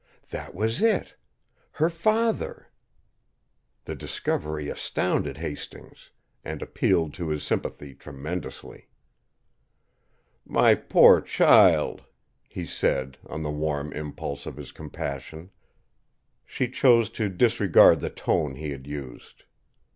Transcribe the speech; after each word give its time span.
That 0.31 0.55
was 0.55 0.81
it! 0.81 1.15
her 1.73 1.87
father! 1.87 2.69
The 3.85 3.93
discovery 3.93 4.67
astounded 4.67 5.37
Hastings 5.37 6.09
and 6.43 6.63
appealed 6.63 7.13
to 7.13 7.27
his 7.29 7.43
sympathy, 7.43 7.93
tremendously. 7.93 8.87
"My 10.43 10.73
poor 10.73 11.21
child!" 11.21 12.05
he 12.49 12.65
said, 12.65 13.19
on 13.27 13.43
the 13.43 13.51
warm 13.51 13.93
impulse 13.93 14.47
of 14.47 14.57
his 14.57 14.71
compassion. 14.71 15.51
She 16.47 16.67
chose 16.67 17.11
to 17.11 17.29
disregard 17.29 17.99
the 17.99 18.09
tone 18.09 18.55
he 18.55 18.71
had 18.71 18.87
used. 18.87 19.43